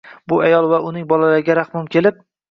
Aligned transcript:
Bu 0.31 0.37
ayol 0.45 0.69
va 0.69 0.79
uning 0.91 1.05
bolalariga 1.11 1.57
rahmim 1.59 1.85
kelib 1.97 2.19